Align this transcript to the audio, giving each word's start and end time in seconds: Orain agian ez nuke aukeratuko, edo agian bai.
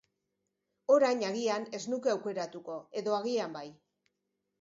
Orain 0.93 1.19
agian 1.27 1.67
ez 1.79 1.81
nuke 1.91 2.11
aukeratuko, 2.13 2.79
edo 3.03 3.15
agian 3.19 3.55
bai. 3.59 3.67